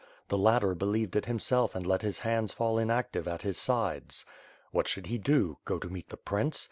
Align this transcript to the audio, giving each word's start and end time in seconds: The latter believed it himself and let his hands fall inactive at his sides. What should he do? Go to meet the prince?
The 0.29 0.37
latter 0.39 0.73
believed 0.73 1.15
it 1.15 1.25
himself 1.27 1.75
and 1.75 1.85
let 1.85 2.01
his 2.01 2.17
hands 2.17 2.53
fall 2.53 2.79
inactive 2.79 3.27
at 3.27 3.43
his 3.43 3.59
sides. 3.59 4.25
What 4.71 4.87
should 4.87 5.05
he 5.05 5.19
do? 5.19 5.59
Go 5.63 5.77
to 5.77 5.89
meet 5.89 6.09
the 6.09 6.17
prince? 6.17 6.59